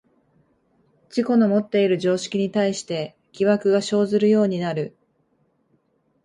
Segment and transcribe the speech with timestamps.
[1.09, 4.95] 自己のもっている常識に対して疑惑が生ずるようになる。